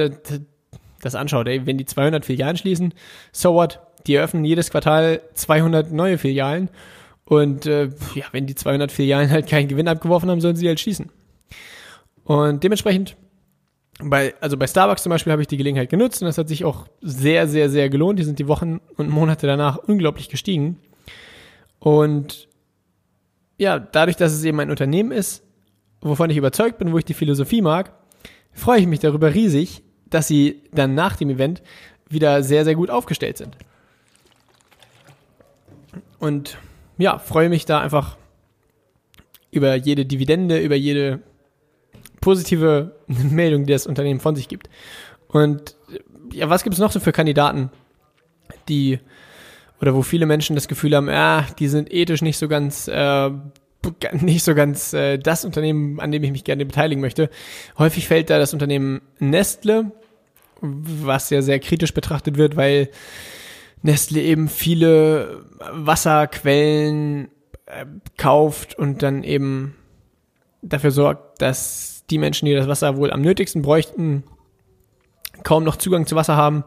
das, 1.06 1.16
anschaut, 1.16 1.48
ey, 1.48 1.66
wenn 1.66 1.78
die 1.78 1.86
200 1.86 2.26
Filialen 2.26 2.58
schließen, 2.58 2.94
so 3.32 3.54
what? 3.54 3.80
Die 4.08 4.16
eröffnen 4.16 4.46
jedes 4.46 4.70
Quartal 4.70 5.22
200 5.34 5.92
neue 5.92 6.18
Filialen. 6.18 6.70
Und 7.26 7.66
äh, 7.66 7.90
ja, 8.14 8.26
wenn 8.32 8.46
die 8.46 8.56
200 8.56 8.92
Filialen 8.92 9.32
halt 9.32 9.48
keinen 9.48 9.68
Gewinn 9.68 9.88
abgeworfen 9.88 10.30
haben, 10.30 10.42
sollen 10.42 10.56
sie 10.56 10.68
halt 10.68 10.80
schließen. 10.80 11.10
Und 12.24 12.64
dementsprechend, 12.64 13.16
bei, 14.00 14.34
also 14.42 14.58
bei 14.58 14.68
Starbucks 14.68 15.04
zum 15.04 15.10
Beispiel 15.10 15.32
habe 15.32 15.42
ich 15.42 15.48
die 15.48 15.58
Gelegenheit 15.58 15.90
genutzt 15.90 16.22
und 16.22 16.26
das 16.26 16.38
hat 16.38 16.50
sich 16.50 16.66
auch 16.66 16.88
sehr, 17.02 17.48
sehr, 17.48 17.70
sehr 17.70 17.90
gelohnt. 17.90 18.20
Die 18.20 18.24
sind 18.24 18.40
die 18.40 18.48
Wochen 18.48 18.80
und 18.98 19.10
Monate 19.10 19.48
danach 19.48 19.78
unglaublich 19.78 20.30
gestiegen. 20.30 20.80
Und 21.80 22.48
ja, 23.58 23.80
dadurch, 23.80 24.18
dass 24.18 24.34
es 24.34 24.44
eben 24.44 24.60
ein 24.60 24.70
Unternehmen 24.70 25.12
ist, 25.12 25.44
wovon 26.02 26.30
ich 26.30 26.38
überzeugt 26.38 26.78
bin, 26.78 26.92
wo 26.92 26.98
ich 26.98 27.06
die 27.06 27.14
Philosophie 27.14 27.62
mag, 27.62 27.94
freue 28.52 28.80
ich 28.80 28.88
mich 28.88 29.00
darüber 29.00 29.34
riesig, 29.34 29.84
dass 30.16 30.30
sie 30.30 30.62
dann 30.72 30.96
nach 30.96 31.18
dem 31.18 31.30
Event 31.30 31.62
wieder 32.08 32.42
sehr, 32.42 32.64
sehr 32.64 32.76
gut 32.76 32.90
aufgestellt 32.90 33.38
sind. 33.38 33.58
Und 36.20 36.58
ja, 36.98 37.20
freue 37.20 37.50
mich 37.50 37.66
da 37.66 37.82
einfach 37.82 38.16
über 39.52 39.76
jede 39.76 40.06
Dividende, 40.06 40.60
über 40.60 40.76
jede 40.76 41.20
positive 42.22 42.96
Meldung, 43.08 43.66
die 43.66 43.74
das 43.74 43.88
Unternehmen 43.88 44.22
von 44.22 44.38
sich 44.38 44.48
gibt. 44.48 44.70
Und 45.28 45.76
ja, 46.32 46.50
was 46.50 46.64
gibt 46.64 46.76
es 46.76 46.80
noch 46.80 46.94
so 46.94 47.02
für 47.02 47.12
Kandidaten, 47.12 47.70
die 48.70 49.00
oder 49.82 49.94
wo 49.94 50.02
viele 50.02 50.26
Menschen 50.26 50.56
das 50.56 50.70
Gefühl 50.70 50.96
haben, 50.96 51.10
ja, 51.10 51.46
die 51.60 51.68
sind 51.68 51.92
ethisch 51.92 52.22
nicht 52.22 52.38
so 52.38 52.48
ganz 52.48 52.88
äh, 52.88 53.32
nicht 54.14 54.46
so 54.46 54.56
ganz 54.56 54.94
äh, 54.94 55.18
das 55.18 55.44
Unternehmen, 55.44 56.00
an 56.00 56.14
dem 56.14 56.24
ich 56.24 56.32
mich 56.32 56.46
gerne 56.46 56.66
beteiligen 56.66 57.02
möchte. 57.02 57.30
Häufig 57.78 58.08
fällt 58.08 58.30
da 58.30 58.40
das 58.40 58.54
Unternehmen 58.54 59.02
Nestle, 59.20 59.92
was 60.66 61.30
ja 61.30 61.42
sehr 61.42 61.60
kritisch 61.60 61.94
betrachtet 61.94 62.38
wird, 62.38 62.56
weil 62.56 62.90
Nestle 63.82 64.22
eben 64.22 64.48
viele 64.50 65.46
Wasserquellen 65.72 67.30
äh, 67.66 67.86
kauft 68.18 68.78
und 68.78 69.04
dann 69.04 69.24
eben 69.24 69.76
dafür 70.62 70.92
sorgt, 70.92 71.42
dass 71.42 72.04
die 72.10 72.18
Menschen, 72.18 72.46
die 72.46 72.54
das 72.54 72.68
Wasser 72.68 72.98
wohl 72.98 73.12
am 73.12 73.22
nötigsten 73.22 73.62
bräuchten, 73.62 74.24
kaum 75.44 75.64
noch 75.64 75.76
Zugang 75.76 76.08
zu 76.08 76.16
Wasser 76.16 76.36
haben 76.36 76.64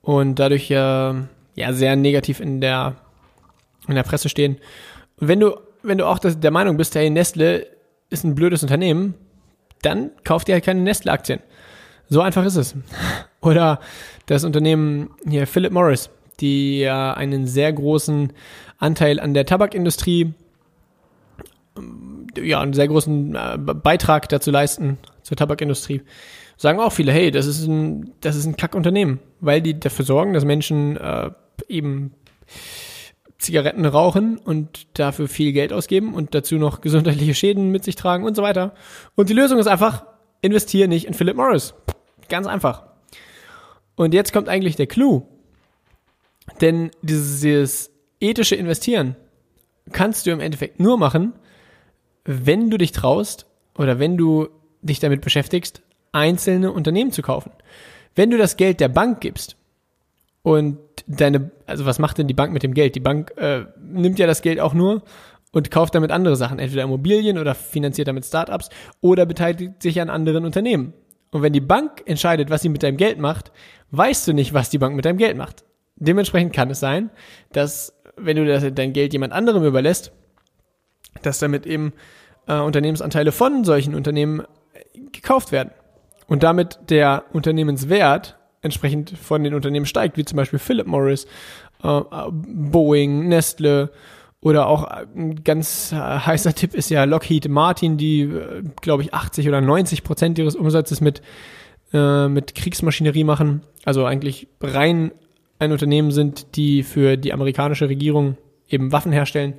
und 0.00 0.38
dadurch 0.38 0.70
äh, 0.70 0.74
ja 0.74 1.72
sehr 1.72 1.96
negativ 1.96 2.40
in 2.40 2.60
der 2.60 2.96
in 3.86 3.94
der 3.94 4.02
Presse 4.02 4.28
stehen. 4.28 4.58
Und 5.16 5.28
wenn 5.28 5.40
du 5.40 5.56
wenn 5.82 5.98
du 5.98 6.06
auch 6.06 6.18
das, 6.18 6.40
der 6.40 6.50
Meinung 6.50 6.76
bist, 6.76 6.94
hey 6.94 7.10
Nestle 7.10 7.66
ist 8.10 8.24
ein 8.24 8.34
blödes 8.34 8.62
Unternehmen, 8.62 9.14
dann 9.82 10.10
kauf 10.24 10.44
dir 10.44 10.54
halt 10.54 10.64
keine 10.64 10.80
Nestle-Aktien. 10.80 11.40
So 12.08 12.20
einfach 12.20 12.44
ist 12.44 12.56
es. 12.56 12.74
Oder 13.40 13.80
das 14.26 14.44
Unternehmen 14.44 15.10
hier 15.26 15.46
Philip 15.46 15.72
Morris, 15.72 16.10
die 16.40 16.80
ja 16.80 17.14
einen 17.14 17.46
sehr 17.46 17.72
großen 17.72 18.32
Anteil 18.78 19.20
an 19.20 19.34
der 19.34 19.46
Tabakindustrie, 19.46 20.34
ja, 22.36 22.60
einen 22.60 22.72
sehr 22.72 22.88
großen 22.88 23.34
äh, 23.34 23.58
Beitrag 23.58 24.28
dazu 24.28 24.50
leisten, 24.50 24.98
zur 25.22 25.36
Tabakindustrie. 25.36 26.02
Sagen 26.56 26.80
auch 26.80 26.92
viele, 26.92 27.12
hey, 27.12 27.30
das 27.30 27.46
ist 27.46 27.66
ein, 27.66 28.12
das 28.20 28.36
ist 28.36 28.46
ein 28.46 28.56
Kackunternehmen, 28.56 29.20
weil 29.40 29.62
die 29.62 29.78
dafür 29.78 30.04
sorgen, 30.04 30.32
dass 30.32 30.44
Menschen 30.44 30.96
äh, 30.96 31.30
eben 31.68 32.12
Zigaretten 33.38 33.84
rauchen 33.84 34.38
und 34.38 34.98
dafür 34.98 35.28
viel 35.28 35.52
Geld 35.52 35.72
ausgeben 35.72 36.14
und 36.14 36.34
dazu 36.34 36.56
noch 36.56 36.80
gesundheitliche 36.80 37.34
Schäden 37.34 37.70
mit 37.70 37.84
sich 37.84 37.94
tragen 37.94 38.24
und 38.24 38.34
so 38.34 38.42
weiter. 38.42 38.74
Und 39.14 39.28
die 39.28 39.34
Lösung 39.34 39.58
ist 39.58 39.68
einfach, 39.68 40.04
investiere 40.42 40.88
nicht 40.88 41.06
in 41.06 41.14
Philip 41.14 41.36
Morris. 41.36 41.74
Ganz 42.28 42.46
einfach. 42.46 42.84
Und 43.96 44.14
jetzt 44.14 44.32
kommt 44.32 44.48
eigentlich 44.48 44.76
der 44.76 44.86
Clou. 44.86 45.26
Denn 46.60 46.90
dieses 47.02 47.90
ethische 48.20 48.54
Investieren 48.54 49.16
kannst 49.92 50.26
du 50.26 50.30
im 50.30 50.40
Endeffekt 50.40 50.80
nur 50.80 50.98
machen, 50.98 51.34
wenn 52.24 52.70
du 52.70 52.78
dich 52.78 52.92
traust 52.92 53.46
oder 53.76 53.98
wenn 53.98 54.16
du 54.16 54.48
dich 54.82 55.00
damit 55.00 55.20
beschäftigst, 55.22 55.82
einzelne 56.12 56.72
Unternehmen 56.72 57.12
zu 57.12 57.22
kaufen. 57.22 57.52
Wenn 58.14 58.30
du 58.30 58.38
das 58.38 58.56
Geld 58.56 58.80
der 58.80 58.88
Bank 58.88 59.20
gibst 59.20 59.56
und 60.42 60.78
deine, 61.06 61.50
also 61.66 61.86
was 61.86 61.98
macht 61.98 62.18
denn 62.18 62.28
die 62.28 62.34
Bank 62.34 62.52
mit 62.52 62.62
dem 62.62 62.74
Geld? 62.74 62.94
Die 62.94 63.00
Bank 63.00 63.32
äh, 63.36 63.64
nimmt 63.80 64.18
ja 64.18 64.26
das 64.26 64.42
Geld 64.42 64.60
auch 64.60 64.74
nur 64.74 65.02
und 65.52 65.70
kauft 65.70 65.94
damit 65.94 66.10
andere 66.10 66.36
Sachen, 66.36 66.58
entweder 66.58 66.82
Immobilien 66.82 67.38
oder 67.38 67.54
finanziert 67.54 68.08
damit 68.08 68.24
Startups 68.24 68.68
oder 69.00 69.26
beteiligt 69.26 69.82
sich 69.82 70.00
an 70.00 70.10
anderen 70.10 70.44
Unternehmen. 70.44 70.92
Und 71.30 71.42
wenn 71.42 71.52
die 71.52 71.60
Bank 71.60 72.02
entscheidet, 72.06 72.50
was 72.50 72.62
sie 72.62 72.68
mit 72.68 72.82
deinem 72.82 72.96
Geld 72.96 73.18
macht, 73.18 73.52
weißt 73.90 74.28
du 74.28 74.32
nicht, 74.32 74.54
was 74.54 74.70
die 74.70 74.78
Bank 74.78 74.96
mit 74.96 75.04
deinem 75.04 75.18
Geld 75.18 75.36
macht. 75.36 75.64
Dementsprechend 75.96 76.52
kann 76.52 76.70
es 76.70 76.80
sein, 76.80 77.10
dass 77.52 77.94
wenn 78.16 78.36
du 78.36 78.46
das, 78.46 78.64
dein 78.74 78.92
Geld 78.92 79.12
jemand 79.12 79.32
anderem 79.32 79.64
überlässt, 79.64 80.12
dass 81.22 81.38
damit 81.38 81.66
eben 81.66 81.92
äh, 82.46 82.58
Unternehmensanteile 82.58 83.32
von 83.32 83.64
solchen 83.64 83.94
Unternehmen 83.94 84.42
gekauft 85.12 85.52
werden. 85.52 85.70
Und 86.26 86.42
damit 86.42 86.78
der 86.90 87.24
Unternehmenswert 87.32 88.36
entsprechend 88.60 89.10
von 89.10 89.44
den 89.44 89.54
Unternehmen 89.54 89.86
steigt, 89.86 90.16
wie 90.16 90.24
zum 90.24 90.36
Beispiel 90.36 90.58
Philip 90.58 90.86
Morris, 90.86 91.26
äh, 91.82 92.00
Boeing, 92.30 93.28
Nestle 93.28 93.90
oder 94.40 94.68
auch 94.68 94.84
ein 94.84 95.42
ganz 95.42 95.92
äh, 95.92 95.96
heißer 95.96 96.54
Tipp 96.54 96.74
ist 96.74 96.90
ja 96.90 97.04
Lockheed 97.04 97.48
Martin, 97.48 97.96
die, 97.96 98.22
äh, 98.22 98.62
glaube 98.80 99.02
ich, 99.02 99.12
80 99.12 99.48
oder 99.48 99.60
90 99.60 100.04
Prozent 100.04 100.38
ihres 100.38 100.54
Umsatzes 100.54 101.00
mit, 101.00 101.22
äh, 101.92 102.28
mit 102.28 102.54
Kriegsmaschinerie 102.54 103.24
machen. 103.24 103.62
Also 103.84 104.04
eigentlich 104.04 104.48
rein 104.60 105.12
ein 105.58 105.72
Unternehmen 105.72 106.12
sind, 106.12 106.56
die 106.56 106.84
für 106.84 107.16
die 107.16 107.32
amerikanische 107.32 107.88
Regierung 107.88 108.36
eben 108.68 108.92
Waffen 108.92 109.10
herstellen. 109.10 109.54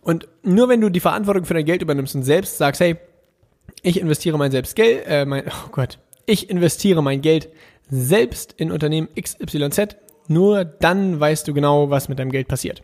Und 0.00 0.28
nur 0.42 0.68
wenn 0.68 0.80
du 0.80 0.88
die 0.88 1.00
Verantwortung 1.00 1.44
für 1.44 1.54
dein 1.54 1.64
Geld 1.66 1.82
übernimmst 1.82 2.14
und 2.14 2.22
selbst 2.22 2.56
sagst, 2.56 2.80
hey, 2.80 2.96
ich 3.82 4.00
investiere 4.00 4.38
mein 4.38 4.50
selbst 4.50 4.74
Geld, 4.74 5.04
äh, 5.06 5.26
mein, 5.26 5.44
oh 5.66 5.68
Gott, 5.70 5.98
ich 6.24 6.48
investiere 6.48 7.02
mein 7.02 7.20
Geld 7.20 7.50
selbst 7.90 8.54
in 8.56 8.72
Unternehmen 8.72 9.08
XYZ, 9.20 9.96
nur 10.28 10.64
dann 10.64 11.18
weißt 11.18 11.46
du 11.46 11.54
genau, 11.54 11.90
was 11.90 12.08
mit 12.08 12.18
deinem 12.18 12.30
Geld 12.30 12.48
passiert. 12.48 12.82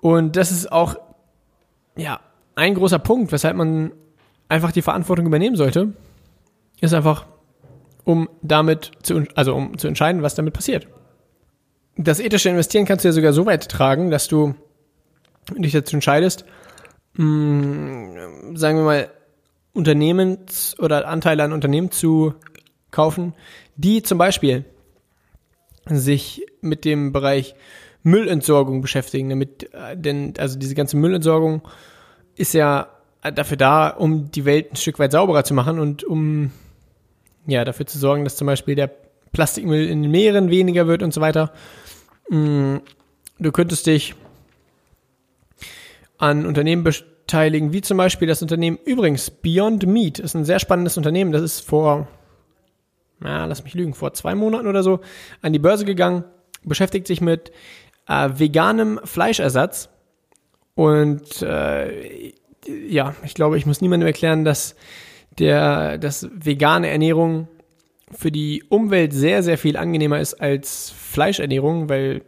Und 0.00 0.36
das 0.36 0.50
ist 0.50 0.70
auch, 0.70 0.96
ja, 1.96 2.20
ein 2.54 2.74
großer 2.74 2.98
Punkt, 2.98 3.32
weshalb 3.32 3.56
man 3.56 3.92
einfach 4.48 4.72
die 4.72 4.82
Verantwortung 4.82 5.26
übernehmen 5.26 5.56
sollte, 5.56 5.94
ist 6.80 6.92
einfach, 6.92 7.26
um 8.04 8.28
damit 8.42 8.90
zu, 9.02 9.24
also 9.34 9.54
um 9.54 9.78
zu 9.78 9.88
entscheiden, 9.88 10.22
was 10.22 10.34
damit 10.34 10.54
passiert. 10.54 10.88
Das 11.96 12.20
ethische 12.20 12.48
Investieren 12.48 12.84
kannst 12.84 13.04
du 13.04 13.08
ja 13.08 13.12
sogar 13.12 13.32
so 13.32 13.46
weit 13.46 13.68
tragen, 13.68 14.10
dass 14.10 14.28
du 14.28 14.54
dich 15.56 15.72
dazu 15.72 15.96
entscheidest, 15.96 16.44
mh, 17.14 17.24
mm, 17.24 18.56
sagen 18.56 18.78
wir 18.78 18.84
mal, 18.84 19.10
Unternehmens- 19.74 20.78
oder 20.78 21.08
Anteile 21.08 21.44
an 21.44 21.52
Unternehmen 21.52 21.90
zu 21.90 22.34
kaufen, 22.90 23.34
die 23.76 24.02
zum 24.02 24.18
Beispiel 24.18 24.64
sich 25.86 26.46
mit 26.60 26.84
dem 26.84 27.12
Bereich 27.12 27.54
Müllentsorgung 28.02 28.80
beschäftigen, 28.80 29.28
damit, 29.28 29.72
äh, 29.74 29.96
denn, 29.96 30.34
also 30.38 30.58
diese 30.58 30.74
ganze 30.74 30.96
Müllentsorgung 30.96 31.62
ist 32.36 32.54
ja 32.54 32.88
dafür 33.22 33.56
da, 33.56 33.88
um 33.88 34.30
die 34.30 34.44
Welt 34.44 34.72
ein 34.72 34.76
Stück 34.76 34.98
weit 34.98 35.12
sauberer 35.12 35.44
zu 35.44 35.54
machen 35.54 35.78
und 35.78 36.02
um, 36.02 36.50
ja, 37.46 37.64
dafür 37.64 37.86
zu 37.86 37.98
sorgen, 37.98 38.24
dass 38.24 38.36
zum 38.36 38.46
Beispiel 38.46 38.74
der 38.74 38.90
Plastikmüll 39.32 39.88
in 39.88 40.02
den 40.02 40.10
Meeren 40.10 40.50
weniger 40.50 40.86
wird 40.86 41.02
und 41.02 41.14
so 41.14 41.20
weiter. 41.20 41.52
Mm, 42.28 42.76
du 43.38 43.52
könntest 43.52 43.86
dich 43.86 44.14
an 46.18 46.46
Unternehmen 46.46 46.84
beteiligen, 46.84 47.72
wie 47.72 47.80
zum 47.80 47.96
Beispiel 47.96 48.28
das 48.28 48.42
Unternehmen, 48.42 48.78
übrigens, 48.84 49.30
Beyond 49.30 49.86
Meat 49.86 50.18
ist 50.18 50.34
ein 50.34 50.44
sehr 50.44 50.58
spannendes 50.58 50.96
Unternehmen, 50.96 51.32
das 51.32 51.42
ist 51.42 51.60
vor, 51.60 52.08
na, 53.22 53.44
lass 53.46 53.64
mich 53.64 53.74
lügen, 53.74 53.94
vor 53.94 54.12
zwei 54.14 54.34
Monaten 54.34 54.66
oder 54.66 54.82
so 54.82 55.00
an 55.40 55.52
die 55.52 55.58
Börse 55.58 55.84
gegangen, 55.84 56.24
beschäftigt 56.64 57.06
sich 57.06 57.20
mit 57.20 57.52
äh, 58.08 58.30
veganem 58.34 59.00
Fleischersatz 59.04 59.88
und 60.74 61.42
äh, 61.42 62.32
ja, 62.88 63.14
ich 63.24 63.34
glaube, 63.34 63.58
ich 63.58 63.66
muss 63.66 63.80
niemandem 63.80 64.06
erklären, 64.06 64.44
dass 64.44 64.76
der, 65.38 65.98
dass 65.98 66.28
vegane 66.32 66.88
Ernährung 66.88 67.48
für 68.10 68.30
die 68.30 68.62
Umwelt 68.68 69.12
sehr, 69.12 69.42
sehr 69.42 69.58
viel 69.58 69.76
angenehmer 69.76 70.20
ist 70.20 70.34
als 70.34 70.90
Fleischernährung, 70.90 71.88
weil 71.88 72.22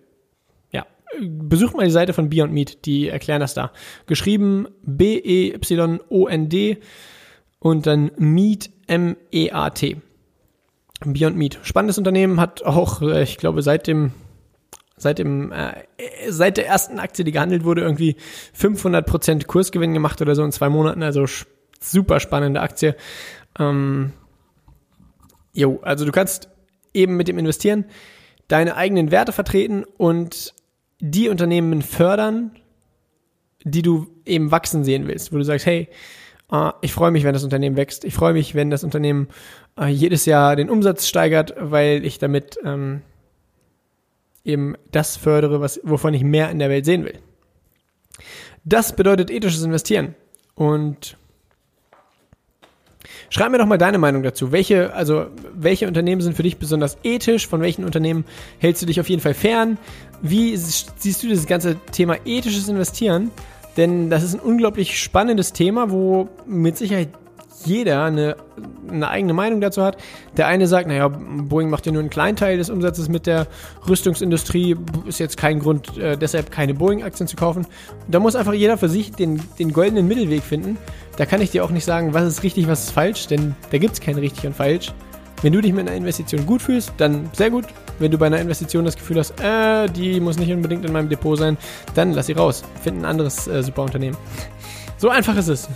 besucht 1.21 1.77
mal 1.77 1.85
die 1.85 1.91
Seite 1.91 2.13
von 2.13 2.29
Beyond 2.31 2.53
Meat, 2.53 2.85
die 2.87 3.09
erklären 3.09 3.41
das 3.41 3.55
da. 3.55 3.73
Geschrieben 4.07 4.69
B-E-Y-O-N-D 4.83 6.79
und 7.59 7.87
dann 7.87 8.11
Meat 8.17 8.71
M-E-A-T. 8.87 9.97
Beyond 11.13 11.37
Meat. 11.37 11.59
Spannendes 11.63 11.99
Unternehmen, 11.99 12.41
hat 12.41 12.63
auch, 12.63 13.03
äh, 13.03 13.23
ich 13.23 13.37
glaube, 13.39 13.63
seit 13.63 13.87
dem 13.87 14.13
seit 14.97 15.19
dem 15.19 15.53
äh, 15.53 15.73
seit 16.29 16.57
der 16.57 16.67
ersten 16.67 16.99
Aktie, 16.99 17.25
die 17.25 17.33
gehandelt 17.33 17.65
wurde, 17.65 17.83
irgendwie 17.83 18.17
500% 18.59 19.47
Kursgewinn 19.47 19.93
gemacht 19.93 20.23
oder 20.23 20.35
so 20.35 20.45
in 20.45 20.53
zwei 20.53 20.69
Monaten. 20.69 21.03
Also 21.03 21.27
super 21.81 22.21
spannende 22.21 22.61
Aktie. 22.61 22.97
Ähm, 23.59 24.13
jo, 25.53 25.81
also 25.83 26.05
du 26.05 26.13
kannst 26.13 26.49
eben 26.93 27.17
mit 27.17 27.29
dem 27.29 27.39
Investieren 27.39 27.85
deine 28.49 28.77
eigenen 28.77 29.11
Werte 29.11 29.33
vertreten 29.33 29.85
und 29.97 30.55
die 31.01 31.29
Unternehmen 31.29 31.83
fördern, 31.83 32.53
die 33.65 33.83
du 33.83 34.07
eben 34.25 34.51
wachsen 34.51 34.85
sehen 34.85 35.07
willst, 35.07 35.33
wo 35.33 35.37
du 35.37 35.45
sagst, 35.45 35.67
hey, 35.67 35.89
ich 36.83 36.93
freue 36.93 37.11
mich, 37.11 37.25
wenn 37.25 37.33
das 37.33 37.45
Unternehmen 37.45 37.77
wächst. 37.77 38.05
Ich 38.05 38.15
freue 38.15 38.33
mich, 38.33 38.55
wenn 38.55 38.71
das 38.71 38.85
Unternehmen 38.85 39.29
uh, 39.81 39.87
jedes 39.87 40.25
Jahr 40.27 40.57
den 40.57 40.71
Umsatz 40.71 41.09
steigert, 41.09 41.55
weil 41.59 42.05
ich 42.05 42.19
damit 42.19 42.59
ähm, 42.65 43.03
eben 44.45 44.77
das 44.93 45.17
fördere, 45.17 45.61
was, 45.61 45.81
wovon 45.83 46.15
ich 46.15 46.23
mehr 46.23 46.51
in 46.51 46.59
der 46.59 46.71
Welt 46.71 46.85
sehen 46.85 47.05
will. 47.05 47.19
Das 48.65 48.95
bedeutet 48.95 49.31
ethisches 49.31 49.65
Investieren. 49.65 50.15
Und 50.55 51.17
Schreib 53.31 53.51
mir 53.51 53.59
doch 53.59 53.67
mal 53.67 53.79
deine 53.79 53.99
Meinung 53.99 54.23
dazu. 54.23 54.53
Welche, 54.53 54.95
also, 54.95 55.27
welche 55.55 55.89
Unternehmen 55.89 56.21
sind 56.21 56.37
für 56.37 56.45
dich 56.45 56.59
besonders 56.59 56.99
ethisch? 57.03 57.49
Von 57.49 57.61
welchen 57.61 57.85
Unternehmen 57.85 58.25
hältst 58.59 58.83
du 58.83 58.87
dich 58.87 59.01
auf 59.01 59.09
jeden 59.09 59.23
Fall 59.23 59.35
fern? 59.35 59.77
Wie 60.23 60.57
siehst 60.57 61.23
du 61.23 61.29
das 61.29 61.47
ganze 61.47 61.77
Thema 61.91 62.17
ethisches 62.25 62.69
Investieren? 62.69 63.33
Denn 63.77 64.11
das 64.11 64.23
ist 64.23 64.35
ein 64.35 64.41
unglaublich 64.41 64.99
spannendes 65.01 65.53
Thema, 65.53 65.91
wo 65.91 66.29
mit 66.47 66.77
Sicherheit 66.77 67.09
jeder 67.65 68.05
eine, 68.05 68.37
eine 68.91 69.09
eigene 69.09 69.33
Meinung 69.33 69.61
dazu 69.61 69.83
hat. 69.83 69.97
Der 70.37 70.47
eine 70.47 70.67
sagt, 70.67 70.89
naja, 70.89 71.09
Boeing 71.09 71.71
macht 71.71 71.87
ja 71.87 71.93
nur 71.93 72.01
einen 72.01 72.11
kleinen 72.11 72.37
Teil 72.37 72.59
des 72.59 72.71
Umsatzes 72.71 73.09
mit 73.09 73.27
der 73.27 73.47
Rüstungsindustrie, 73.89 74.77
ist 75.07 75.19
jetzt 75.19 75.37
kein 75.37 75.61
Grund, 75.61 75.97
äh, 75.99 76.17
deshalb 76.17 76.51
keine 76.51 76.75
Boeing-Aktien 76.75 77.27
zu 77.27 77.37
kaufen. 77.37 77.67
Da 78.09 78.19
muss 78.21 78.37
einfach 78.37 78.53
jeder 78.53 78.77
für 78.77 78.89
sich 78.89 79.13
den, 79.13 79.41
den 79.59 79.73
goldenen 79.73 80.07
Mittelweg 80.07 80.43
finden. 80.43 80.77
Da 81.17 81.27
kann 81.27 81.41
ich 81.41 81.51
dir 81.51 81.65
auch 81.65 81.71
nicht 81.71 81.85
sagen, 81.85 82.13
was 82.13 82.25
ist 82.25 82.43
richtig, 82.43 82.69
was 82.69 82.85
ist 82.85 82.91
falsch, 82.91 83.29
denn 83.29 83.55
da 83.71 83.79
gibt 83.79 83.95
es 83.95 84.01
kein 84.01 84.17
richtig 84.17 84.47
und 84.47 84.55
falsch. 84.55 84.93
Wenn 85.45 85.53
du 85.53 85.61
dich 85.61 85.75
mit 85.75 85.87
einer 85.87 85.95
Investition 85.95 86.47
gut 86.47 86.63
fühlst, 86.63 86.95
dann 86.97 87.29
sehr 87.35 87.51
gut. 87.51 87.67
Wenn 87.99 88.11
du 88.11 88.17
bei 88.17 88.25
einer 88.29 88.41
Investition 88.41 88.87
das 88.87 88.97
Gefühl 88.97 89.19
hast, 89.19 89.39
äh, 89.43 89.89
die 89.89 90.19
muss 90.19 90.39
nicht 90.39 90.51
unbedingt 90.51 90.87
in 90.87 90.93
meinem 90.95 91.11
Depot 91.11 91.37
sein, 91.37 91.59
dann 91.95 92.15
lass 92.15 92.29
sie 92.29 92.33
raus. 92.33 92.65
Find 92.83 93.03
ein 93.03 93.05
anderes 93.05 93.47
äh, 93.47 93.63
super 93.63 93.83
Unternehmen. 93.83 94.17
So 94.97 95.11
einfach 95.11 95.37
ist 95.37 95.49
es. 95.49 95.69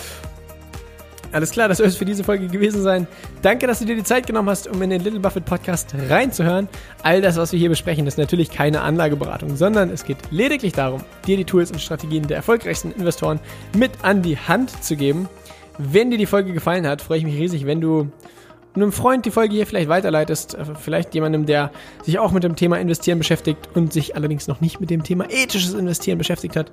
Alles 1.32 1.50
klar, 1.50 1.68
das 1.68 1.76
soll 1.76 1.88
es 1.88 1.96
für 1.96 2.06
diese 2.06 2.24
Folge 2.24 2.46
gewesen 2.46 2.80
sein. 2.80 3.06
Danke, 3.42 3.66
dass 3.66 3.80
du 3.80 3.84
dir 3.84 3.96
die 3.96 4.02
Zeit 4.02 4.26
genommen 4.26 4.48
hast, 4.48 4.66
um 4.66 4.80
in 4.80 4.88
den 4.88 5.04
Little 5.04 5.20
Buffett 5.20 5.44
Podcast 5.44 5.94
reinzuhören. 6.08 6.66
All 7.02 7.20
das, 7.20 7.36
was 7.36 7.52
wir 7.52 7.58
hier 7.58 7.68
besprechen, 7.68 8.06
ist 8.06 8.16
natürlich 8.16 8.50
keine 8.50 8.80
Anlageberatung, 8.80 9.56
sondern 9.56 9.90
es 9.90 10.04
geht 10.04 10.16
lediglich 10.30 10.72
darum, 10.72 11.02
dir 11.26 11.36
die 11.36 11.44
Tools 11.44 11.70
und 11.70 11.82
Strategien 11.82 12.26
der 12.26 12.38
erfolgreichsten 12.38 12.92
Investoren 12.92 13.40
mit 13.76 13.90
an 14.00 14.22
die 14.22 14.38
Hand 14.38 14.82
zu 14.82 14.96
geben. 14.96 15.28
Wenn 15.76 16.10
dir 16.10 16.16
die 16.16 16.24
Folge 16.24 16.54
gefallen 16.54 16.86
hat, 16.86 17.02
freue 17.02 17.18
ich 17.18 17.24
mich 17.24 17.36
riesig, 17.36 17.66
wenn 17.66 17.82
du 17.82 18.10
einem 18.74 18.92
Freund 18.92 19.26
die 19.26 19.30
Folge 19.30 19.54
hier 19.54 19.66
vielleicht 19.66 19.88
weiterleitest, 19.88 20.54
äh, 20.54 20.64
vielleicht 20.74 21.14
jemandem, 21.14 21.46
der 21.46 21.70
sich 22.02 22.18
auch 22.18 22.32
mit 22.32 22.44
dem 22.44 22.56
Thema 22.56 22.78
Investieren 22.78 23.18
beschäftigt 23.18 23.68
und 23.74 23.92
sich 23.92 24.16
allerdings 24.16 24.48
noch 24.48 24.60
nicht 24.60 24.80
mit 24.80 24.90
dem 24.90 25.02
Thema 25.02 25.30
ethisches 25.30 25.74
Investieren 25.74 26.18
beschäftigt 26.18 26.56
hat. 26.56 26.70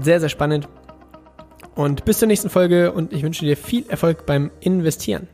Sehr, 0.00 0.20
sehr 0.20 0.28
spannend. 0.28 0.68
Und 1.74 2.04
bis 2.04 2.18
zur 2.18 2.28
nächsten 2.28 2.50
Folge 2.50 2.92
und 2.92 3.12
ich 3.12 3.22
wünsche 3.22 3.44
dir 3.44 3.56
viel 3.56 3.84
Erfolg 3.88 4.26
beim 4.26 4.50
Investieren. 4.60 5.28